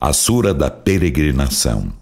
[0.00, 1.92] A Sura da Peregrinação.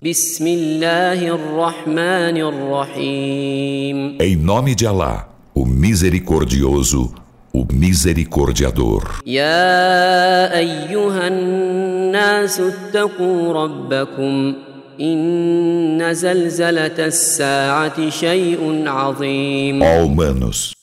[4.21, 7.15] Em nome de Alá, o Misericordioso,
[7.55, 9.23] o Misericordiador.
[9.25, 14.57] Ya ayyuhan nasu attaqu rabbakum
[14.99, 19.81] inna zalzalata as-sa'ati shay'un 'azim.
[19.81, 20.75] Ó humanos,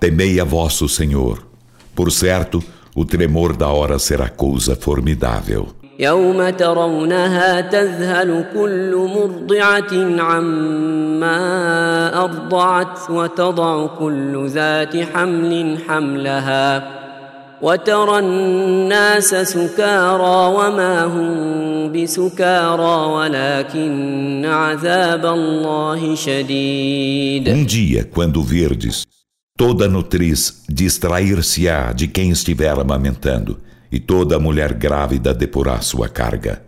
[0.00, 1.46] temei a vosso Senhor.
[1.94, 2.64] Por certo,
[2.94, 5.75] o tremor da hora será coisa formidável.
[5.98, 11.38] يوم ترونها تذهل كل مرضعة عما
[12.24, 16.96] أرضعت وتضع كل ذات حمل حملها
[17.62, 27.48] وترى الناس سكارى وما هم بسكارى ولكن عذاب الله شديد.
[27.48, 29.06] Um dia, quando verdes,
[29.56, 33.56] toda nutriz distrair-se-á de quem estiver amamentando
[33.90, 36.62] e toda mulher grávida depurá sua carga.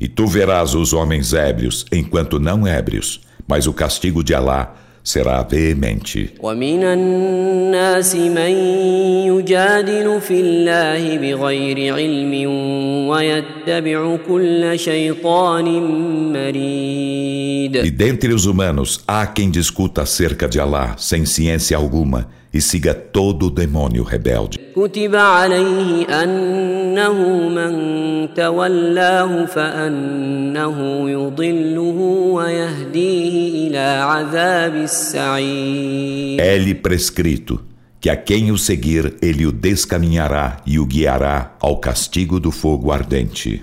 [0.00, 5.42] E tu verás os homens ébrios enquanto não ébrios, mas o castigo de Alá será
[5.42, 6.34] veemente.
[17.84, 22.92] E dentre os humanos há quem discuta acerca de Alá sem ciência alguma e siga
[22.94, 24.58] todo demônio rebelde.
[36.38, 37.71] É-lhe prescrito
[38.02, 42.90] que a quem o seguir ele o descaminhará e o guiará ao castigo do fogo
[42.90, 43.62] ardente.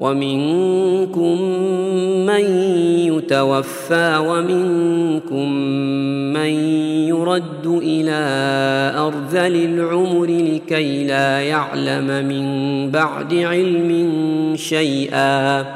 [0.00, 1.42] ومنكم
[2.26, 2.44] من
[3.08, 5.52] يتوفى ومنكم
[6.32, 6.50] من
[7.08, 8.20] يرد إلى
[8.98, 13.90] أرذل العمر لكي لا يعلم من بعد علم
[14.56, 15.66] شيئا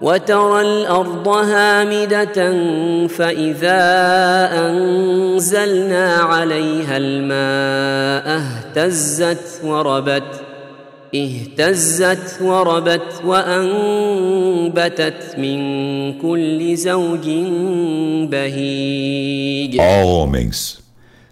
[0.00, 2.52] وترى الأرض هامدة
[3.06, 3.80] فإذا
[4.68, 10.45] أنزلنا عليها الماء اهتزت وربت
[11.15, 14.79] اهتزت وربت وأنبتت
[15.37, 15.59] من
[16.19, 17.29] كل زوج
[18.29, 20.79] بهيج Ó homens,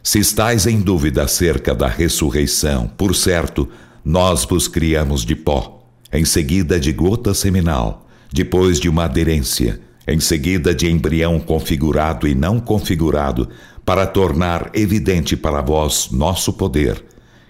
[0.04, 3.70] se estáis em dúvida acerca da ressurreição, por certo,
[4.04, 10.20] nós vos criamos de pó, em seguida de gota seminal, depois de uma aderência, em
[10.20, 13.48] seguida de embrião configurado e não configurado,
[13.86, 17.02] para tornar evidente para vós nosso poder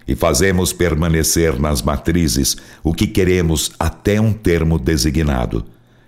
[0.07, 5.65] e fazemos permanecer nas matrizes o que queremos até um termo designado.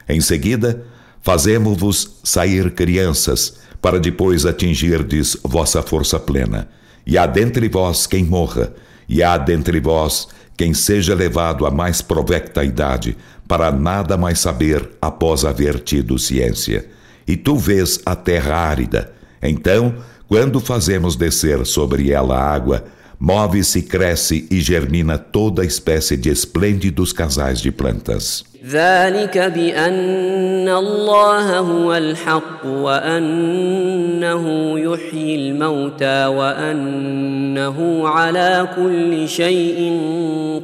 [0.09, 0.84] Em seguida,
[1.23, 6.69] fazemos-vos sair crianças, para depois atingirdes vossa força plena.
[7.07, 8.73] E há dentre vós quem morra,
[9.09, 14.89] e há dentre vós quem seja levado à mais provecta idade, para nada mais saber
[15.01, 16.87] após haver tido ciência.
[17.27, 19.13] E tu vês a terra árida.
[19.43, 19.97] Então,
[20.28, 22.84] quando fazemos descer sobre ela água,
[23.19, 28.43] move-se, cresce e germina toda espécie de esplêndidos casais de plantas.
[28.66, 34.43] ذلك بأن الله هو الحق وأنه
[34.79, 40.02] يحيي الموتى وأنه على كل شيء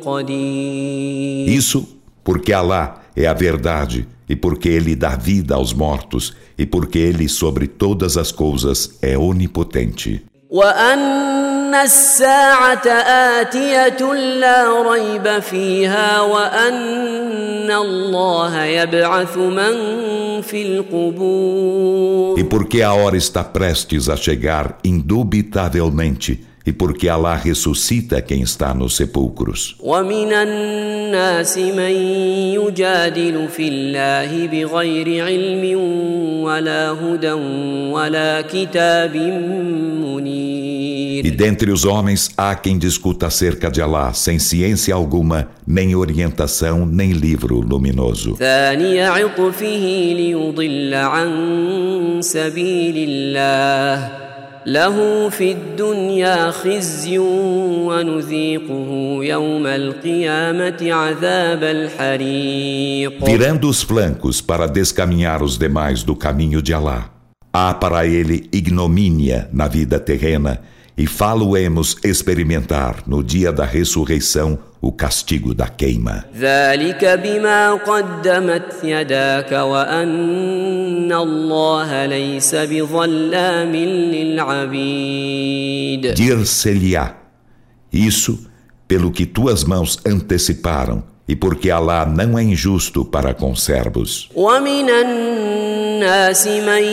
[0.05, 1.87] قدير Isso
[2.23, 7.27] porque Alá é a verdade e porque Ele dá vida aos mortos e porque Ele
[7.27, 10.23] sobre todas as coisas é onipotente.
[10.52, 12.86] وأن الساعة
[13.40, 19.74] آتية لا ريب فيها وأن الله يبعث من
[20.42, 28.21] في القبور E porque a hora está prestes a chegar indubitavelmente e porque Allah ressuscita
[28.21, 29.75] quem está nos sepulcros.
[29.79, 31.91] ومن الناس من
[32.59, 35.79] يجادل في الله بغير علم
[36.43, 37.31] ولا هدى
[37.91, 40.77] ولا كتاب منير
[41.25, 46.85] E dentre os homens há quem discuta acerca de Allah sem ciência alguma, nem orientação,
[46.85, 48.35] nem livro luminoso.
[48.35, 49.07] ثاني
[54.61, 57.17] عطفه ليضل عن سبيل الله له في الدنيا خزي
[57.87, 66.73] ونذيقه يوم القيامة عذاب الحريق Virando os flancos para descaminhar os demais do caminho de
[66.73, 67.09] Allah.
[67.53, 70.59] Há para ele ignomínia na vida terrena
[70.97, 76.25] e falo-emos experimentar no dia da ressurreição o castigo da queima.
[76.35, 83.75] ذلك بما قدمت يداك وأن الله ليس بظلام
[84.87, 87.15] للعبيد Dir-se-lhe-á,
[87.91, 88.47] isso
[88.87, 94.29] pelo que tuas mãos anteciparam e porque Allah não é injusto para com servos.
[94.35, 96.83] ومن الناس من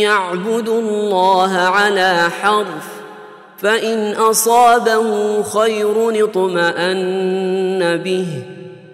[0.00, 2.99] يعبد الله على حرف
[3.61, 8.27] فإن أصابه خير اطمأن به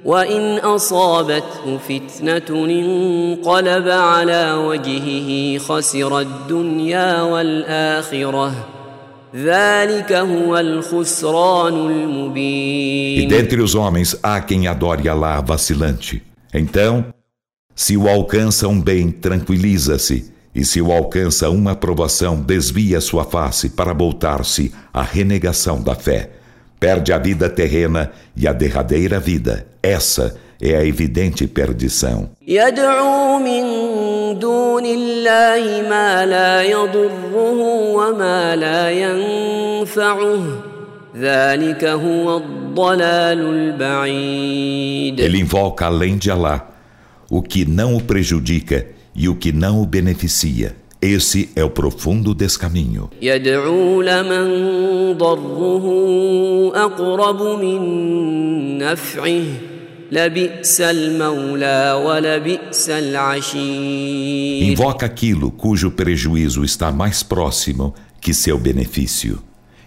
[0.06, 8.54] وإن أصابته فتنة انقلب على وجهه خسر الدنيا والآخرة
[9.36, 16.22] ذلك هو الخسران E المبين dentre os homens há quem adore Allah vacilante.
[16.54, 17.06] Então,
[17.76, 20.37] se o alcança um bem, tranquiliza-se.
[20.58, 26.32] E se o alcança uma aprovação, desvia sua face para voltar-se à renegação da fé.
[26.80, 29.68] Perde a vida terrena e a derradeira vida.
[29.84, 32.32] Essa é a evidente perdição.
[45.22, 46.68] Ele invoca além de Alá
[47.30, 50.78] o que não o prejudica e o que não o beneficia.
[51.02, 53.10] Esse é o profundo descaminho.
[64.72, 69.40] Invoca aquilo cujo prejuízo está mais próximo que seu benefício.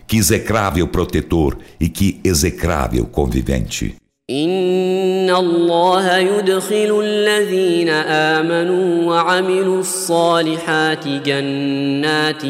[0.07, 3.97] Que execrável protetor e que execrável convivente.
[4.30, 12.42] إن الله يدخل الذين آمنوا وعملوا الصالحات جنات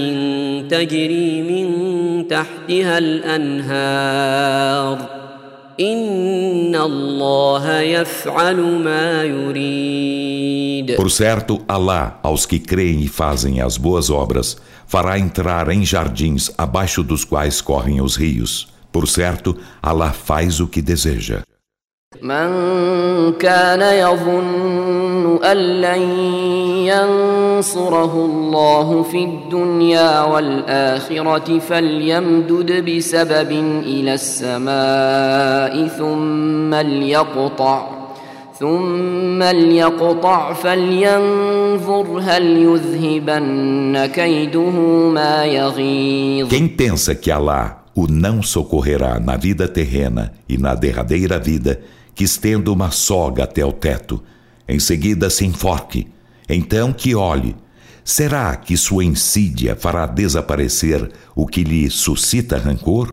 [0.72, 4.46] تجري من تحتها الأنهار
[5.80, 14.10] إن الله يفعل ما يريد Por certo, Allah, aos que creem e fazem as boas
[14.10, 14.56] obras,
[14.88, 18.70] fará entrar em jardins abaixo dos quais correm os rios.
[18.94, 21.44] Por certo, Allah faz o que deseja.
[22.19, 26.03] من كان يظن أن لن
[26.91, 33.51] ينصره الله في الدنيا والآخرة فليمدد بسبب
[33.87, 37.89] إلى السماء ثم ليقطع
[38.59, 44.71] ثم ليقطع فلينظر هل يذهبن كيده
[45.15, 46.49] ما يغيظ.
[46.49, 51.81] Quem pensa que Allah o não socorrerá na vida terrena e na derradeira vida,
[52.15, 54.23] que estenda uma soga até o teto,
[54.69, 56.07] em seguida se enforque,
[56.49, 57.57] então que olhe.
[58.05, 63.11] Será que sua insídia fará desaparecer o que lhe suscita rancor?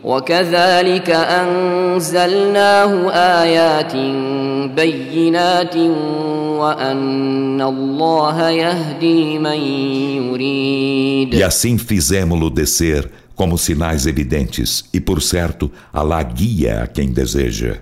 [11.36, 17.82] E assim fizemos-lo descer como sinais evidentes, e por certo, Allah guia a quem deseja.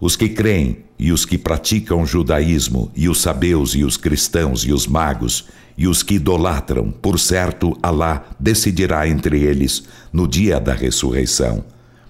[0.00, 4.64] os que creem e os que praticam o judaísmo, e os sabeus e os cristãos
[4.64, 10.60] e os magos, e os que idolatram, por certo, Alá decidirá entre eles no dia
[10.60, 11.64] da ressurreição.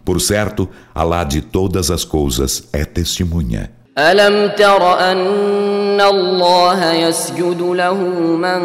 [0.05, 3.71] Por certo, Alá de todas as coisas é testemunha.
[3.99, 7.95] ألم تر أن الله يسجد له
[8.37, 8.61] من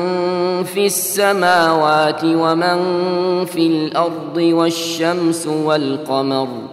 [0.63, 2.79] في السماوات ومن
[3.46, 6.73] في الأرض والشمس والقمر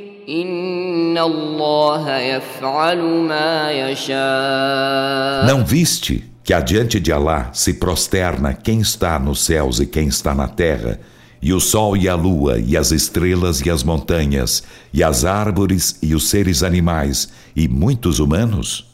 [5.47, 10.35] Não viste que adiante de Alá se prosterna quem está nos céus e quem está
[10.35, 10.99] na terra,
[11.41, 14.63] e o sol e a lua, e as estrelas e as montanhas,
[14.93, 18.87] e as árvores e os seres animais, e muitos humanos?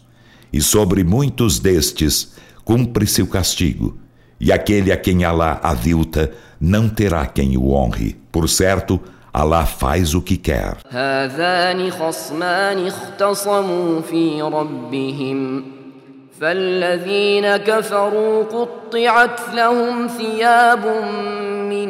[0.52, 3.98] E sobre muitos destes cumpre-se o castigo,
[4.40, 8.16] e aquele a quem Alá avilta não terá quem o honre.
[8.32, 9.02] Por certo,
[9.33, 10.77] Alá faz o que quer.
[16.43, 20.87] فالذين كفروا قطعت لهم ثياب
[21.71, 21.89] من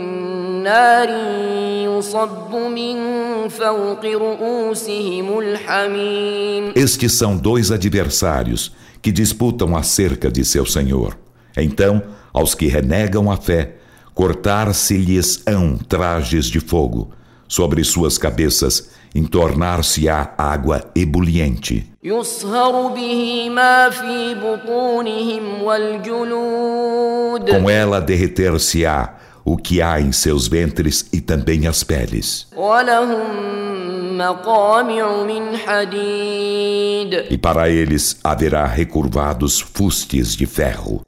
[0.62, 1.08] نار
[1.88, 2.96] يصب من
[3.48, 11.16] فوق رؤوسهم الحميم Estes são dois adversários que disputam acerca de seu Senhor.
[11.56, 13.76] Então, aos que renegam a fé,
[14.14, 17.10] cortar-se-lhes-ão trajes de fogo,
[17.47, 21.91] sobre suas cabeças entornar-se-á água ebuliente.
[27.61, 32.47] Com ela derreter-se-á o que há em seus ventres e também as peles.
[37.30, 41.02] E para eles haverá recurvados fustes de ferro.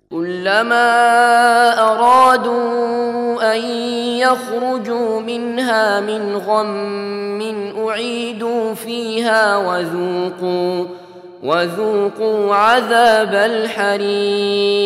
[3.55, 3.61] أن
[4.19, 7.43] يخرجوا منها من غم
[7.89, 10.87] أعيدوا فيها وذوقوا
[11.43, 14.85] وذوقوا عذاب الحريق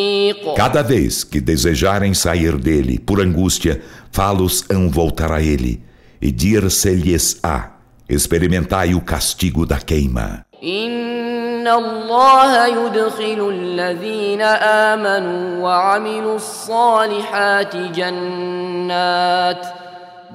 [0.56, 5.80] Cada vez que desejarem sair dele por angústia, falos hão voltar a ele,
[6.20, 7.71] e dir-se-lhes-á,
[8.13, 10.45] experimentai o castigo da queima.
[10.63, 19.65] إن الله يدخل الذين آمنوا وعملوا الصالحات جنات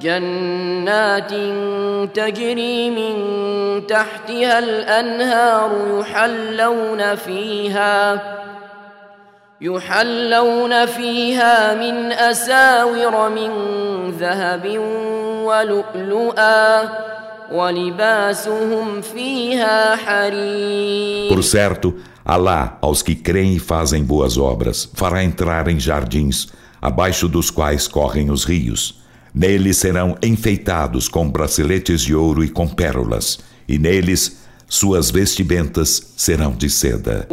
[0.01, 1.31] جنات
[2.15, 3.15] تجري من
[3.87, 8.21] تحتها الأنهار يحلون فيها
[9.61, 13.51] يحلون فيها من أساور من
[14.19, 14.77] ذهب
[15.43, 16.81] ولؤلؤا
[21.29, 21.95] Por certo,
[22.29, 27.87] Alá, aos que creem e fazem boas obras, fará entrar em jardins, abaixo dos quais
[27.87, 29.01] correm os rios.
[29.33, 36.52] Neles serão enfeitados com braceletes de ouro e com pérolas, e neles suas vestimentas serão
[36.52, 37.28] de seda.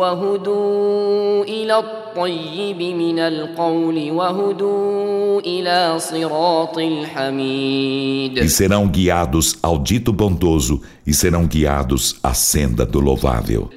[8.36, 13.70] E serão guiados ao dito bondoso e serão guiados à senda do louvável.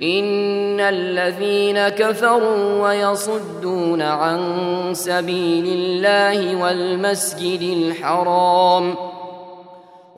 [0.88, 4.40] الذين كفروا ويصدون عن
[4.92, 8.94] سبيل الله والمسجد الحرام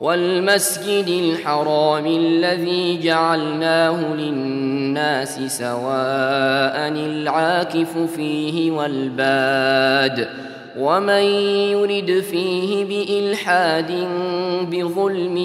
[0.02, 10.28] والمسجد الحرام الذي جعلناه للناس سواء العاكف فيه والباد
[10.77, 11.23] ومن
[11.73, 13.91] يرد فيه بإلحاد
[14.71, 15.37] بظلم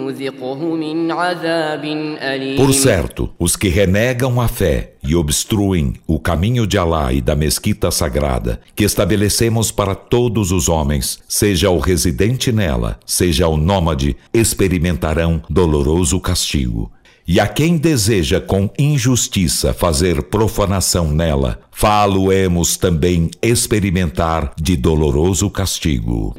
[0.00, 1.84] نذقه من عذاب
[2.22, 7.20] أليم Por certo, os que renegam a fé e obstruem o caminho de Alá e
[7.20, 13.56] da mesquita sagrada, que estabelecemos para todos os homens, seja o residente nela, seja o
[13.56, 16.90] nômade, experimentarão doloroso castigo.
[17.26, 26.34] E a quem deseja com injustiça fazer profanação nela, falo-emos também experimentar de doloroso castigo.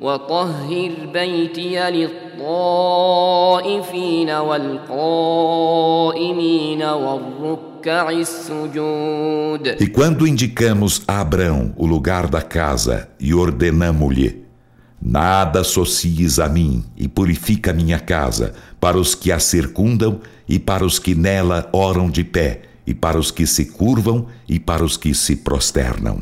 [0.00, 3.10] وطهر بيتي للطائفين
[4.30, 5.42] والقائمين
[6.82, 7.69] والركع السجود
[9.79, 14.41] E quando indicamos a Abrão o lugar da casa e ordenamo-lhe
[15.01, 20.85] Nada associes a mim e purifica minha casa para os que a circundam e para
[20.85, 24.97] os que nela oram de pé e para os que se curvam e para os
[24.97, 26.21] que se prosternam.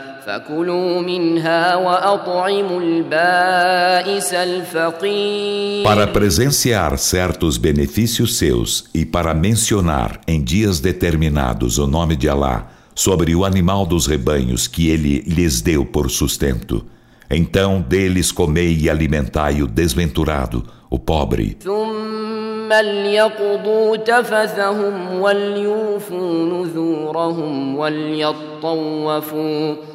[0.26, 10.80] فكلوا منها واطعموا البائس الفقير Para presenciar certos benefícios seus e para mencionar em dias
[10.80, 16.10] determinados o nome de Alá sobre o animal dos rebanhos que ele lhes deu por
[16.10, 16.84] sustento.
[17.30, 21.56] Então deles comei e alimentai o desventurado, o pobre.
[21.62, 29.89] ثم ليقضوا تفثهم وليوفوا نذورهم وليطوفوا وليطوفوا بالبيت العتيق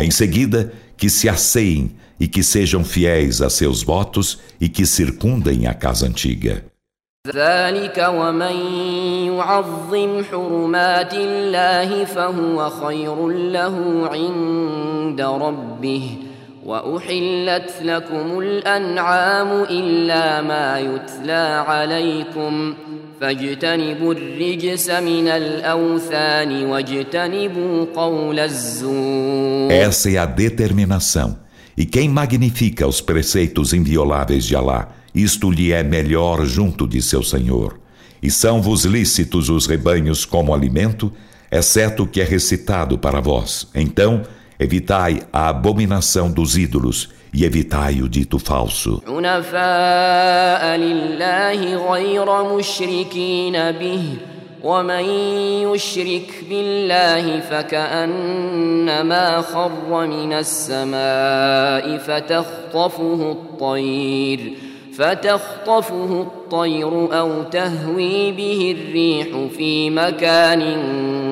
[0.00, 5.66] Em seguida, que se asseiem e que sejam fiéis a seus votos e que circundem
[5.66, 6.64] a casa antiga.
[7.34, 8.56] ذلك ومن
[9.32, 16.18] يعظم حرمات الله فهو خير له عند ربه
[16.64, 22.74] واحلت لكم الانعام الا ما يتلى عليكم
[23.21, 31.37] فاجتنبوا الرجس من الاوثان واجتنبوا قول الزور Essa é a determinação.
[31.77, 37.23] E quem magnifica os preceitos invioláveis de Alá, isto lhe é melhor junto de seu
[37.23, 37.79] Senhor.
[38.21, 41.11] E são-vos lícitos os rebanhos como alimento,
[41.51, 43.67] exceto o que é recitado para vós.
[43.73, 44.23] Então,
[44.59, 49.01] evitai a abominação dos ídolos e evitai o dito falso.
[49.07, 54.03] حنفاء لله غير مشركين به
[54.63, 55.03] ومن
[55.63, 64.53] يشرك بالله فكأنما خر من السماء فتخطفه الطير
[64.97, 69.27] فتخطفه الطير أو تهوي به الريح
[69.57, 70.61] في مكان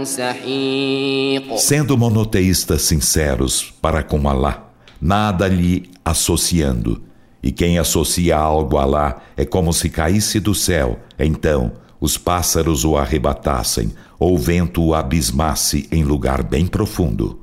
[0.06, 4.64] سحيق Sendo monoteístas sinceros para com Alá,
[5.02, 7.03] nada lhe associando.
[7.43, 12.85] E quem associa algo a lá é como se caísse do céu, então os pássaros
[12.85, 17.39] o arrebatassem, ou o vento o abismasse em lugar bem profundo.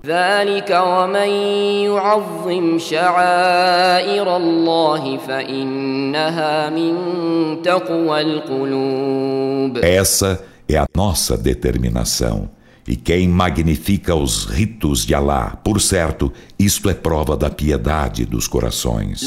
[9.82, 12.50] Essa é a nossa determinação.
[12.90, 18.48] E quem magnifica os ritos de Alá, por certo, isto é prova da piedade dos
[18.48, 19.22] corações.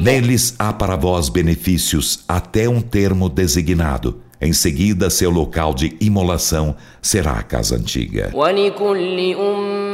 [0.00, 4.22] Neles há para vós benefícios até um termo designado.
[4.40, 8.30] Em seguida, seu local de imolação será a casa antiga.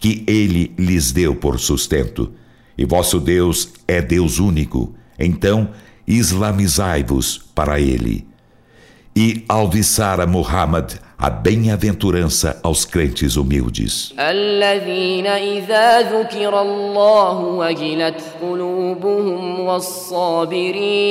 [0.00, 2.32] que ele lhes deu por sustento.
[2.76, 5.70] E vosso Deus é Deus único, então
[6.06, 8.26] islamizai-vos para ele.
[9.16, 14.12] E alviçara Muhammad a bem-aventurança aos crentes humildes.
[14.18, 21.06] الذين إذا ذكر الله وجلت قلوبهم والصابرين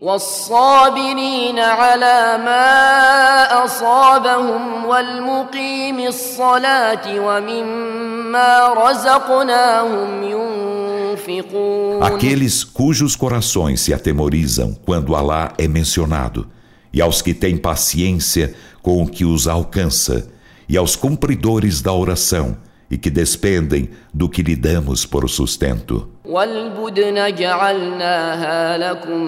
[0.00, 15.14] والصابرين على ما أصابهم والمقيم الصلاة ومما رزقناهم ينفقون Aqueles cujos corações se atemorizam quando
[15.14, 16.48] Alá é mencionado,
[16.92, 20.30] e aos que têm paciência com o que os alcança,
[20.66, 22.56] e aos cumpridores da oração,
[22.89, 26.09] e que despendem do que lhe damos por sustento.
[26.25, 29.21] والبدن جعلناها لكم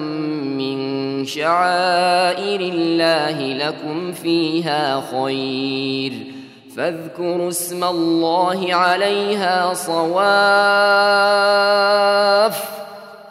[0.58, 0.78] من
[1.24, 6.12] شعائر الله لكم فيها خير
[6.76, 11.18] فاذكروا اسم الله عليها صواف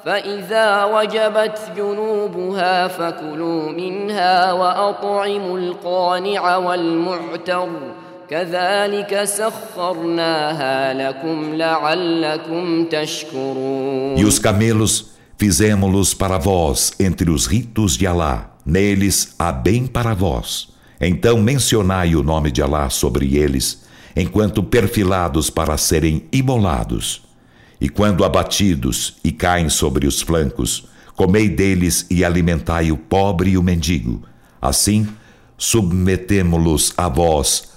[0.06, 7.70] فإذا وجبت جنوبها فكلوا منها وأطعموا القانع والمعتر
[14.18, 20.14] E os camelos fizemos-los para vós entre os ritos de Alá, neles há bem para
[20.14, 20.68] vós.
[21.00, 27.24] Então mencionai o nome de Alá sobre eles, enquanto perfilados para serem imolados.
[27.80, 33.58] E quando abatidos e caem sobre os flancos, comei deles e alimentai o pobre e
[33.58, 34.22] o mendigo.
[34.62, 35.08] Assim,
[35.58, 37.77] submetemo-los a vós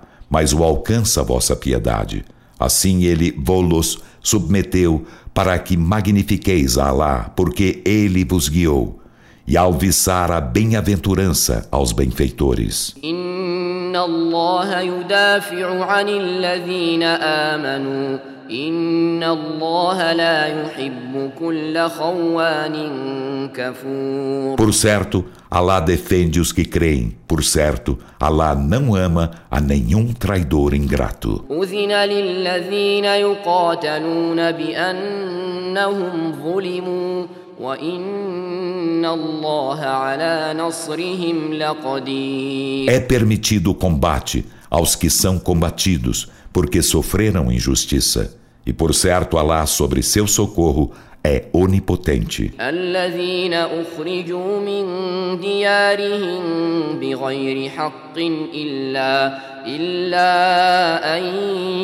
[0.31, 2.23] mas o alcança a vossa piedade.
[2.57, 9.01] Assim ele vos submeteu para que magnifiqueis a Alá, porque ele vos guiou,
[9.45, 12.95] e alviçar a bem-aventurança aos benfeitores.
[13.90, 18.18] إن الله يدافع عن الذين آمنوا
[18.50, 22.76] إن الله لا يحب كل خوان
[23.54, 27.12] كفور Por certo, Allah defende os que creem.
[27.26, 31.44] Por certo, Allah não ama a nenhum traidor ingrato.
[31.50, 37.26] أذن للذين يقاتلون بأنهم ظلموا
[42.88, 48.36] É permitido o combate aos que são combatidos, porque sofreram injustiça.
[48.66, 50.92] E por certo, Alá sobre seu socorro
[51.24, 52.52] é onipotente.
[52.60, 54.84] الذين أخرجوا من
[55.40, 56.42] ديارهم
[57.00, 58.18] بغير حق
[58.54, 61.24] إلا إلا أن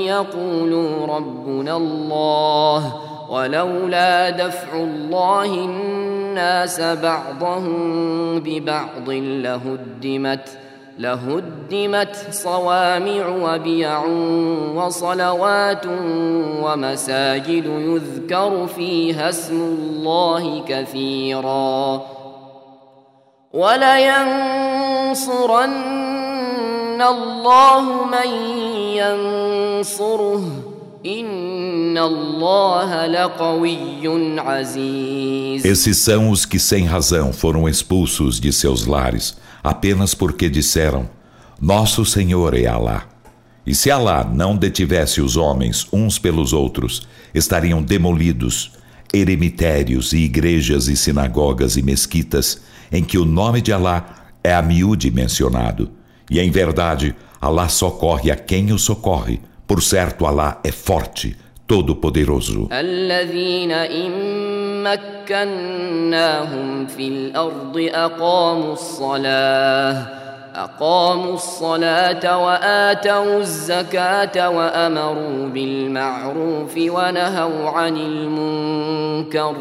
[0.07, 10.50] يقولوا ربنا الله ولولا دفع الله الناس بعضهم ببعض لهدمت
[11.00, 14.06] لهدمت صوامع وبيع
[14.76, 15.86] وصلوات
[16.64, 22.02] ومساجد يذكر فيها اسم الله كثيرا.
[23.54, 24.62] ولينصرن
[27.02, 28.30] الله من
[28.98, 30.67] ينصره.
[35.64, 41.10] Esses são os que sem razão foram expulsos de seus lares, apenas porque disseram:
[41.62, 43.08] Nosso Senhor é Alá.
[43.66, 48.72] E se Alá não detivesse os homens uns pelos outros, estariam demolidos
[49.14, 54.62] eremitérios e igrejas e sinagogas e mesquitas em que o nome de Alá é a
[54.62, 55.92] miúde mencionado.
[56.30, 62.69] E em verdade, Alá socorre a quem o socorre por certo, Alá é forte, todo-poderoso.
[70.55, 79.57] أقاموا الصلاة وآتوا الزكاة وأمروا بالمعروف ونهوا عن المنكر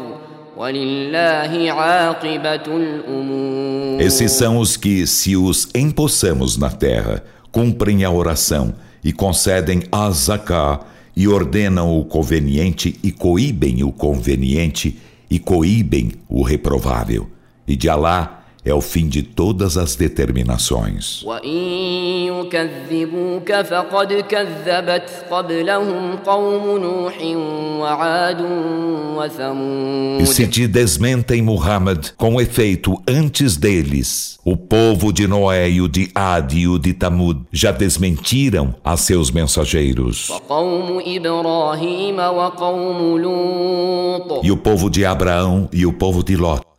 [0.56, 8.74] ولله عاقبة الأمور Esses são os que, se os empossamos na terra, cumprem a oração
[9.03, 10.81] e concedem a zaká
[11.15, 14.97] e ordenam o conveniente e coíbem o conveniente
[15.29, 17.27] e coíbem o reprovável.
[17.67, 18.36] E de Alá
[18.67, 21.23] é o fim de todas as determinações.
[30.19, 35.87] E se te desmentem Muhammad, com efeito, antes deles, o povo de Noé e o
[35.87, 40.29] de Ad e o de Tamud já desmentiram a seus mensageiros.
[44.43, 46.76] E o povo de Abraão e o povo de Lot.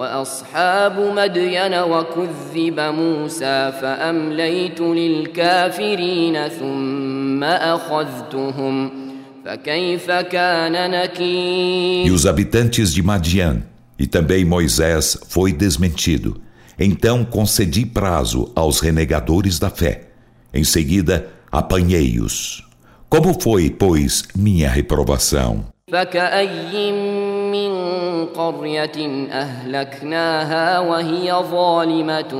[0.00, 8.90] واصحاب مدين وكذب موسى فامليت للكافرين ثم اخذتهم
[9.44, 13.62] فكيف كان نكير E os habitantes de Madian
[13.98, 16.40] e também Moisés foi desmentido.
[16.78, 20.08] Então concedi prazo aos renegadores da fé.
[20.52, 22.64] Em seguida, apanhei-os.
[23.08, 25.64] Como foi, pois, minha reprovação?
[27.52, 27.70] من
[28.26, 32.32] قرية أهلكناها وهي ظالمة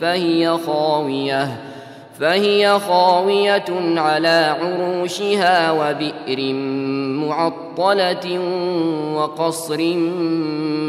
[0.00, 1.70] فهي خاوية
[2.20, 3.64] فهي خاوية
[4.00, 6.54] على عروشها وبئر
[7.28, 8.38] معطلة
[9.14, 9.94] وقصر E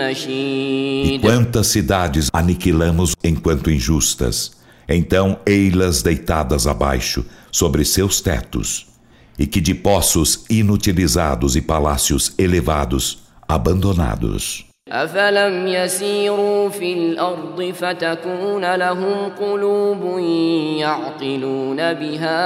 [0.04, 4.52] مشيد quantas cidades aniquilamos enquanto injustas?
[4.90, 8.88] Então ei-las deitadas abaixo, sobre seus tetos,
[9.40, 14.67] e que de poços inutilizados e palácios elevados, abandonados.
[14.93, 20.19] أفلم يسيروا في الأرض فتكون لهم قلوب
[20.79, 22.41] يعقلون بها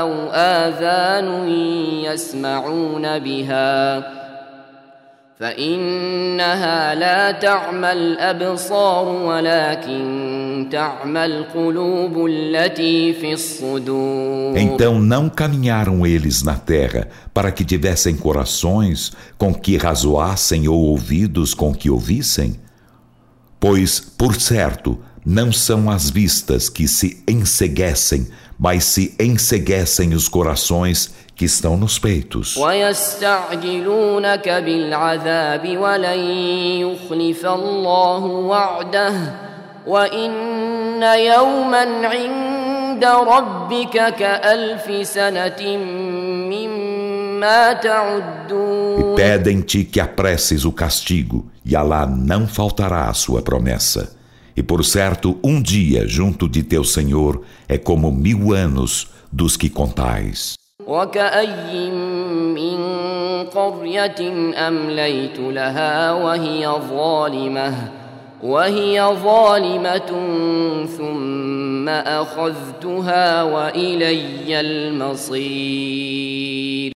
[0.00, 1.48] أو آذان
[2.04, 4.21] يسمعون بها
[5.41, 16.55] فإنها لا تعمى الأبصار ولكن تعمى القلوب التي في الصدور Então não caminharam eles na
[16.55, 22.55] terra para que tivessem corações com que razoassem ou ouvidos com que ouvissem?
[23.59, 28.27] Pois, por certo, não são as vistas que se enseguecem,
[28.57, 32.54] mas se enseguecem os corações que estão nos peitos.
[49.00, 54.14] E pedem-te que apresses o castigo, e Alá não faltará a sua promessa.
[54.56, 59.68] E por certo, um dia junto de teu Senhor é como mil anos dos que
[59.68, 60.61] contais.
[60.87, 61.91] وكأي
[62.55, 62.79] من
[63.45, 64.21] قرية
[64.67, 67.91] أمليت لها وهي ظالمة
[68.43, 70.11] وهي ظالمة
[70.97, 76.17] ثم أخذتها وإلي المصير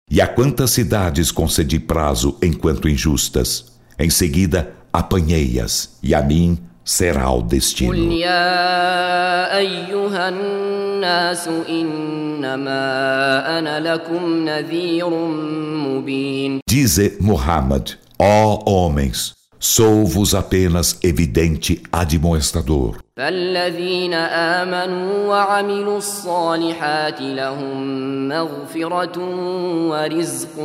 [0.09, 3.77] E a quantas cidades concedi prazo enquanto injustas?
[3.99, 7.93] Em seguida, apanhei-as, e a mim será o قل destino.
[8.11, 11.47] يا أيها الناس
[12.27, 22.97] إنما أنا لكم نذير مبين Dize Muhammad, ó homens, sou-vos apenas evidente admoestador.
[23.17, 29.19] فالذين آمنوا وعملوا الصالحات لهم مغفرة
[29.89, 30.55] ورزق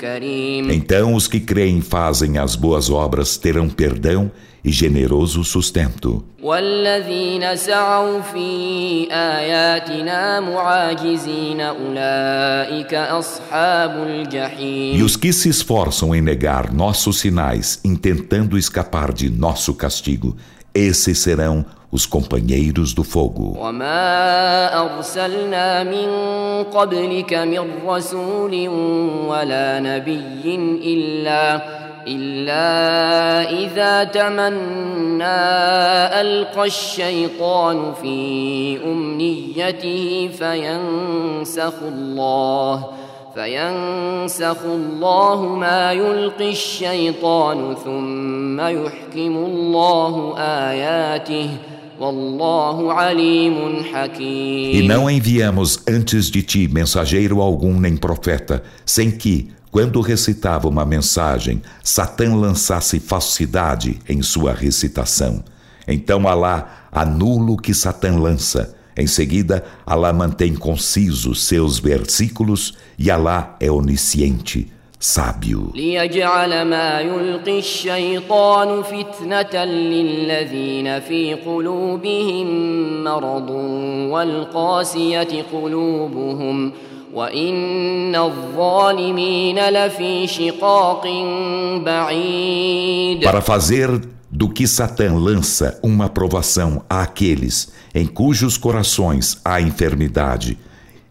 [0.00, 4.30] كريم Então os que creem e fazem as boas obras terão perdão
[4.65, 6.25] e generoso sustento.
[14.95, 20.35] E os que se esforçam em negar nossos sinais, intentando escapar de nosso castigo,
[20.73, 23.55] esses serão os companheiros do fogo.
[32.07, 35.25] إلا إذا تمنى
[36.21, 42.85] ألقى الشيطان في أمنيته فينسخ الله
[43.35, 51.49] فينسخ الله ما يلقي الشيطان ثم يحكم الله آياته.
[51.99, 59.49] والله عليم E حكيم não enviamos antes de ti mensageiro algum nem profeta, sem que,
[59.75, 65.43] quando recitava uma mensagem, Satã lançasse falsidade em sua recitação.
[65.85, 68.73] Então Alá anula o que Satã lança.
[68.95, 75.73] Em seguida, Alá mantém concisos seus versículos e Alá é onisciente, sábio.
[93.23, 93.89] Para fazer
[94.29, 100.59] do que Satã lança uma provação àqueles em cujos corações há enfermidade,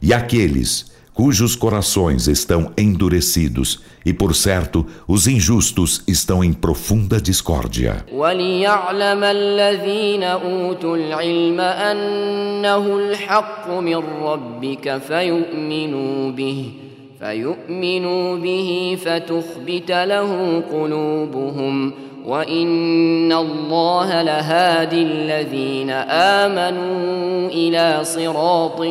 [0.02, 8.05] e àqueles cujos corações estão endurecidos e por certo os injustos estão em profunda discórdia
[8.13, 16.71] وليعلم الذين أوتوا العلم أنه الحق من ربك فيؤمنوا به
[17.19, 21.93] فيؤمنوا به فتخبت له قلوبهم
[22.25, 28.81] وإن الله لهادي الذين آمنوا إلى صراط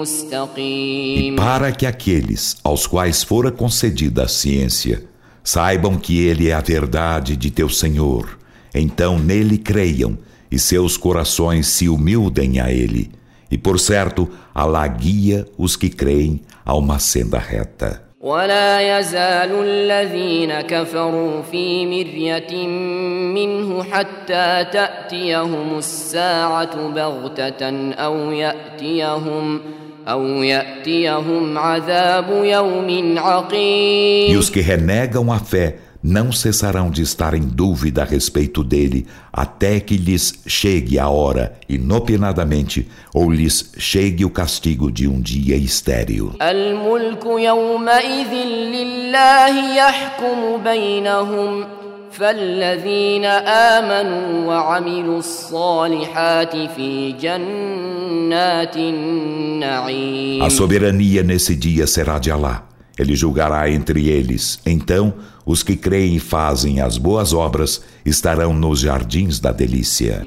[0.00, 5.04] مستقيم para que aqueles aos quais fora concedida a ciência
[5.44, 8.38] saibam que ele é a verdade de teu Senhor
[8.74, 10.18] então nele creiam
[10.50, 13.10] e seus corações se humildem a ele
[13.50, 20.61] e por certo Alá guia os que creem a uma senda reta ولا يزال الذين
[20.61, 22.67] كفروا في مرية
[23.35, 29.61] منه حتى تأتيهم الساعة بغتة أو يأتيهم
[34.29, 39.07] E os que renegam a fé não cessarão de estar em dúvida a respeito dele,
[39.31, 45.55] até que lhes chegue a hora, inopinadamente ou lhes chegue o castigo de um dia
[45.55, 46.35] estéril.
[52.17, 62.72] فالذين آمنوا وعملوا الصالحات في جنات النعيم A soberania nesse dia será de Alá.
[62.97, 64.59] Ele julgará entre eles.
[64.65, 65.13] Então,
[65.45, 70.25] os que creem e fazem as boas obras estarão nos jardins da delícia.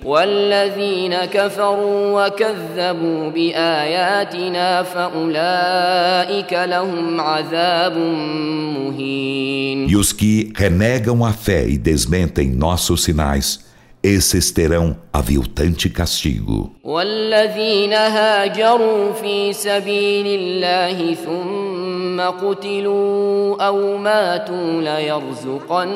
[9.88, 13.65] E os que renegam a fé e desmentem nossos sinais.
[14.06, 16.70] Esses terão aviltante castigo.
[16.84, 25.94] والذين هاجروا في سبيل الله ثم قتلوا أو ماتوا ليرزقنهم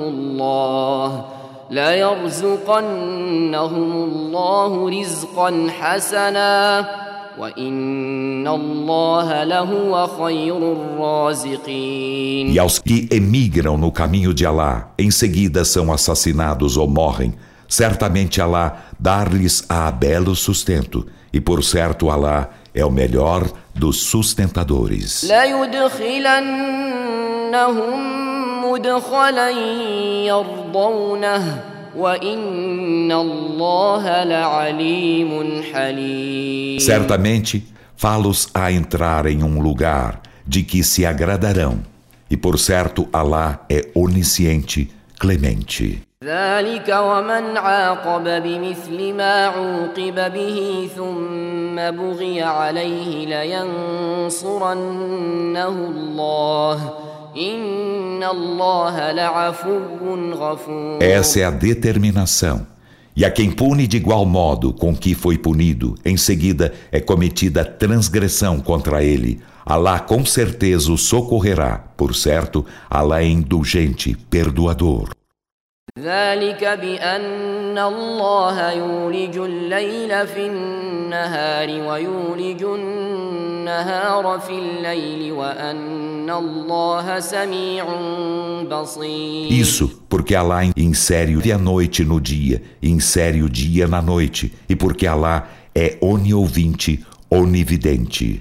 [0.00, 1.24] الله
[1.70, 2.82] ليرزقنهم
[3.92, 6.86] الله رزقا حسنا
[7.37, 15.63] وإن الله لهو خير الرازقين E aos que emigram no caminho de Alá, em seguida
[15.63, 17.33] são assassinados ou morrem,
[17.67, 25.23] certamente Alá dar-lhes a belo sustento, e por certo Alá é o melhor dos sustentadores.
[27.17, 28.17] ليدخلنهم
[28.71, 29.49] مدخلا
[30.25, 37.63] يرضونه وإن الله لعليم حليم Certamente,
[37.95, 41.79] fá-los a entrar em um lugar de que se agradarão,
[42.29, 44.89] e por certo Alá é onisciente,
[45.19, 46.07] clemente.
[46.23, 53.25] ذلك ومن عاقب بمثل ما عوقب به ثم بغي عليه
[54.27, 54.77] لينصرنه
[55.67, 56.93] الله
[61.00, 62.66] Essa é a determinação.
[63.16, 67.64] E a quem pune de igual modo com que foi punido, em seguida é cometida
[67.64, 69.40] transgressão contra ele.
[69.64, 71.78] Alá com certeza o socorrerá.
[71.96, 75.21] Por certo, Alá é indulgente, perdoador.
[75.99, 87.85] ذلك بأن الله يولج الليل في النهار ويولج النهار في الليل وأن الله سميع
[88.69, 94.53] بصير Isso porque Alá insere a noite no dia, e insere o dia na noite,
[94.69, 97.03] e porque Alá é oniovinte,
[97.38, 98.34] onividente.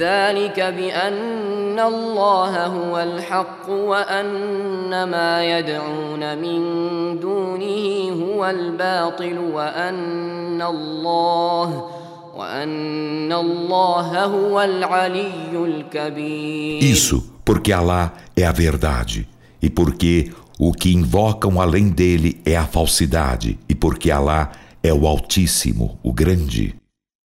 [16.79, 19.27] Isso porque Alá é a verdade
[19.61, 24.51] e porque o que invocam além dele é a falsidade e porque Alá
[24.83, 26.80] é o Altíssimo, o Grande.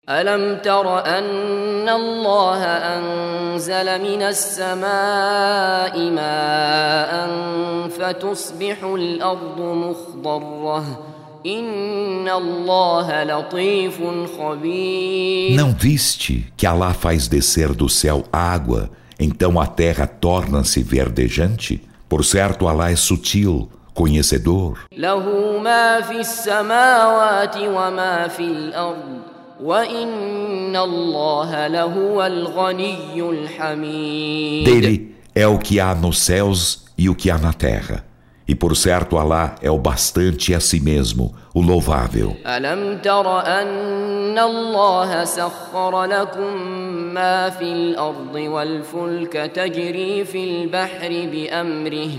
[0.09, 7.29] ألم تر أن الله أنزل من السماء ماء
[7.89, 10.99] فتصبح الأرض مخضرة
[11.45, 13.97] إن الله لطيف
[14.39, 21.81] خبير Não viste que Alá faz descer do céu água, então a terra torna-se verdejante?
[22.07, 24.77] Por certo, Alá é sutil, conhecedor.
[24.97, 29.28] له ما في السماوات وما في الأرض
[29.63, 37.29] وإن الله لهو الغني الحميد Dele é o que há nos céus e o que
[37.29, 38.03] há na terra.
[38.47, 42.35] E por certo, Alá é o bastante a si mesmo, o louvável.
[42.45, 46.57] ألم تر أن الله سخر لكم
[47.13, 52.09] ما في الأرض والفلك تجري في البحر بأمره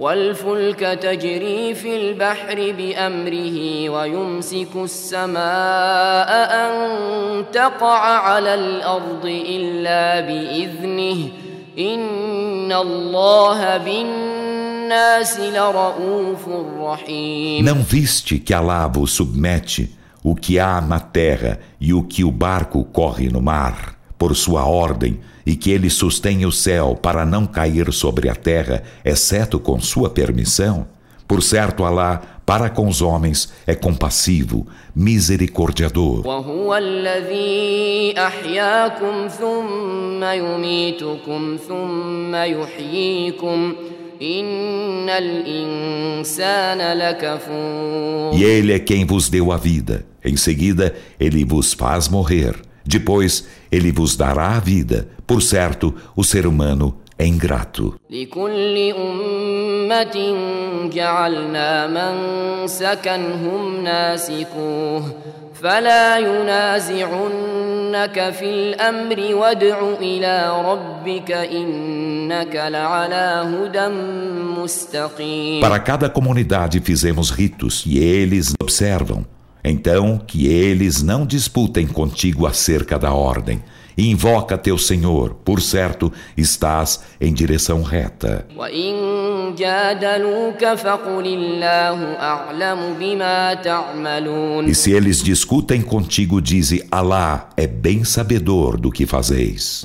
[0.00, 6.30] والفلك تجري في البحر بأمره ويمسك السماء
[6.64, 11.28] أن تقع على الأرض إلا بإذنه.
[11.78, 16.48] إن الله بالناس لرؤوف
[16.80, 17.64] رحيم.
[17.64, 22.30] Não viste que Alá vos submete o que há na terra e o que o
[22.30, 27.46] barco corre no mar, por sua ordem, e que ele sustém o céu para não
[27.46, 30.86] cair sobre a terra, exceto com sua permissão?
[31.26, 36.22] Por certo, Alá, para com os homens, é compassivo, misericordiador.
[48.34, 50.04] E Ele é quem vos deu a vida.
[50.22, 52.68] Em seguida, Ele vos faz morrer.
[52.89, 55.07] Depois ele vos dará a vida.
[55.25, 57.95] Por certo, o ser humano é ingrato.
[58.09, 60.35] لكل أمة
[60.93, 65.03] جعلنا منسكا هم ناسكوه
[65.53, 66.17] فلا
[67.15, 73.87] ينازعنك في الأمر وادع إلى ربك إنك لعلى هدى
[74.61, 79.25] مستقيم Para cada comunidade fizemos ritos e eles observam.
[79.62, 83.62] então, que eles não disputem contigo acerca da ordem.
[84.00, 88.46] Invoca teu Senhor, por certo, estás em direção reta.
[94.66, 99.84] E se eles discutem contigo, dize: Alá é bem sabedor do que fazeis.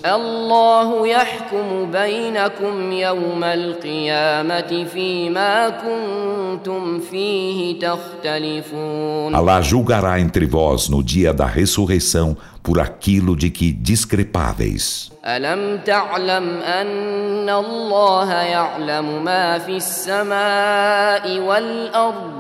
[9.34, 15.11] Alá julgará entre vós no dia da ressurreição por aquilo de que discrepáveis.
[15.26, 22.32] ألم تعلم أن الله يعلم ما في السماء والأرض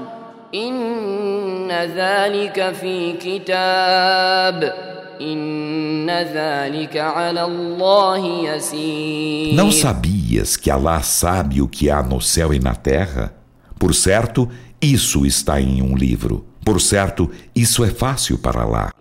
[0.54, 4.74] إن ذلك في كتاب
[5.20, 12.54] إن ذلك على الله يسير Não sabias que Alá sabe o que há no céu
[12.54, 13.32] e na terra?
[13.78, 14.48] Por certo,
[14.80, 16.46] isso está em um livro.
[16.65, 18.91] Por certo, isso é fácil para lá.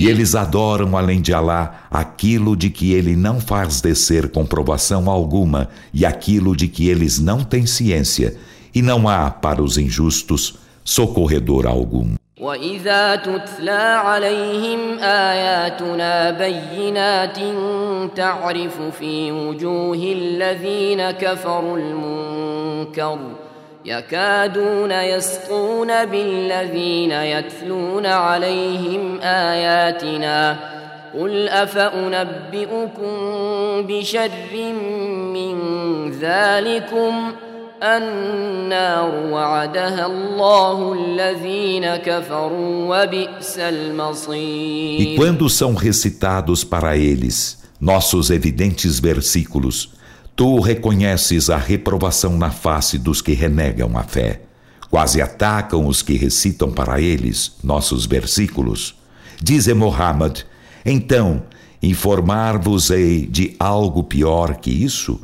[0.00, 5.68] E eles adoram além de Alá aquilo de que ele não faz descer comprovação alguma
[5.92, 8.34] e aquilo de que eles não têm ciência
[8.74, 10.54] e não há para os injustos
[10.84, 12.16] socorredor algum.
[12.40, 17.38] وإذا تتلى عليهم آياتنا بينات
[18.16, 23.18] تعرف في وجوه الذين كفروا المنكر
[23.84, 30.56] يكادون يسقون بالذين يتلون عليهم آياتنا
[31.20, 33.12] قل أفأنبئكم
[33.86, 34.30] بشر
[35.34, 35.56] من
[36.10, 37.32] ذلكم
[37.83, 48.99] النار وعدها الله الذين كفروا وبئس المصير E quando são recitados para eles nossos evidentes
[48.99, 49.93] versículos,
[50.35, 54.41] tu reconheces a reprovação na face dos que renegam a fé.
[54.89, 58.95] Quase atacam os que recitam para eles nossos versículos.
[59.41, 60.39] Dize Muhammad,
[60.85, 61.43] então,
[61.83, 65.19] informar-vos-ei de algo pior que isso?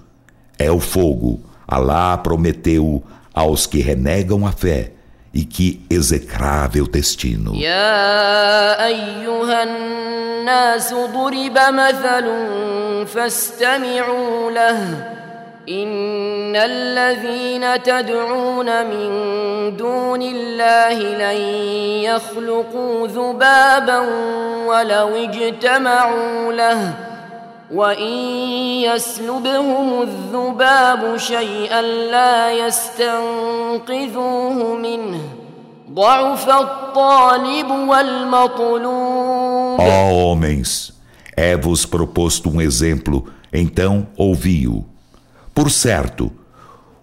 [0.59, 1.41] É o fogo.
[1.67, 3.03] Alá prometeu
[3.33, 4.91] aos que renegam a fé.
[5.35, 7.55] E que execrável destino.
[7.55, 12.25] يا أيها الناس ضرب مثل
[13.07, 15.13] فاستمعوا له
[15.69, 19.09] إن الذين تدعون من
[19.77, 21.41] دون الله لن
[22.03, 23.99] يخلقوا ذبابا
[24.67, 26.93] ولو اجتمعوا له
[27.71, 28.13] وإن
[28.83, 35.21] يسلبهم الذباب شيئا لا يستنقذوه منه
[35.91, 40.93] ضعف الطالب والمطلوب Ó homens,
[41.35, 44.85] é-vos proposto um exemplo, então ouvi-o.
[45.53, 46.31] Por certo,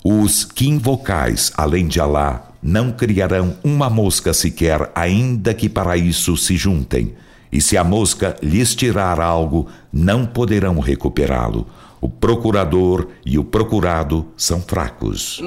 [0.04, 6.36] os que invocais, além de Alá, não criarão uma mosca sequer, ainda que para isso
[6.36, 7.14] se juntem.
[7.55, 11.65] E se a mosca lhes tirar algo, não poderão recuperá-lo.
[12.01, 15.39] O procurador e o procurado são fracos.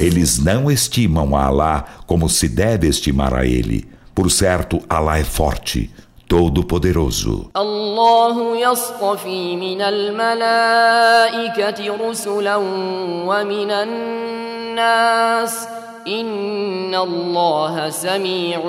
[0.00, 3.88] Eles não estimam a Alá como se deve estimar a ele.
[4.12, 5.94] Por certo, Alá é forte,
[6.31, 7.49] todo-poderoso.
[7.57, 11.79] الله يصطفي من الملائكة
[12.09, 12.55] رسلا
[13.25, 15.67] ومن الناس
[16.07, 18.59] إن الله سميع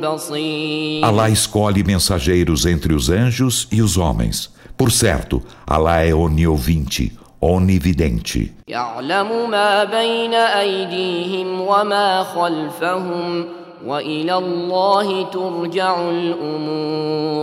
[0.00, 4.50] بصير Alá escolhe mensageiros entre os anjos e os homens.
[4.76, 8.52] Por certo, Alá é oniovinte, onividente.
[8.68, 13.44] يعلم ما بين أيديهم وما خلفهم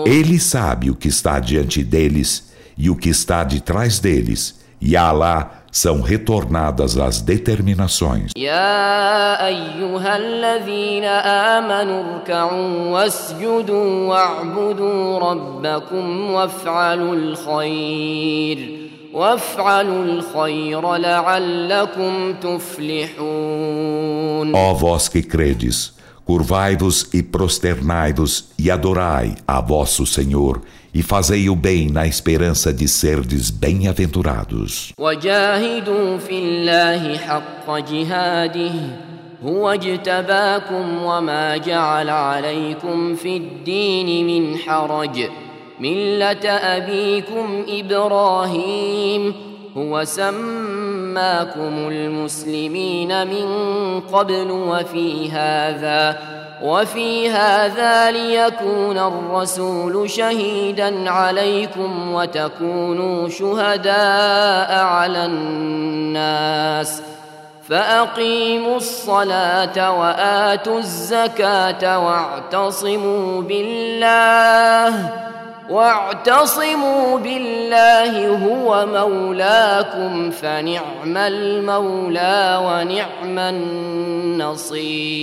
[0.06, 4.96] ele sabe o que está diante deles e o que está de trás deles, e
[4.96, 8.30] a Alá são retornadas as determinações.
[24.54, 25.92] Ó vós que credes,
[26.25, 30.61] curvai-vos e prosternai-vos e adorai a vosso Senhor
[30.93, 34.93] e fazei o bem na esperança de serdes bem-aventurados.
[34.97, 38.71] وجاهدوا في الله حق جهاده
[39.43, 45.29] هو اجتباكم وما جعل عليكم في الدين من حرج
[45.79, 49.33] مله ابيكم ابراهيم
[49.77, 50.03] هو
[51.14, 53.46] سماكم المسلمين من
[54.00, 56.18] قبل وفي هذا
[56.62, 67.02] وفي هذا ليكون الرسول شهيدا عليكم وتكونوا شهداء على الناس.
[67.68, 75.10] فأقيموا الصلاة وآتوا الزكاة واعتصموا بالله.
[75.69, 85.19] واعتصموا بالله هو مولاكم فنعم المولى ونعم النصير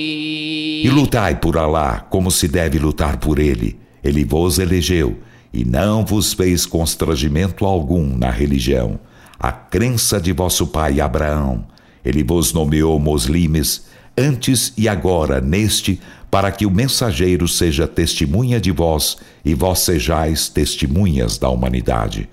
[0.84, 3.76] E lutai por Alá como se deve lutar por ele.
[4.04, 5.18] Ele vos elegeu
[5.52, 9.00] e não vos fez constrangimento algum na religião.
[9.38, 11.64] A crença de vosso pai Abraão.
[12.04, 13.86] Ele vos nomeou muslimes
[14.16, 16.00] antes e agora neste
[16.31, 22.29] para que o mensageiro seja testemunha de vós e vós sejais testemunhas da humanidade.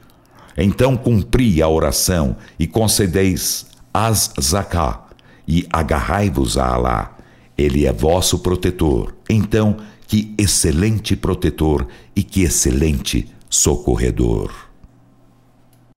[0.56, 5.08] Então cumpri a oração e concedeis as zaká
[5.46, 7.16] e agarrai-vos a Alá.
[7.56, 9.16] Ele é vosso protetor.
[9.28, 14.67] Então, que excelente protetor e que excelente socorredor.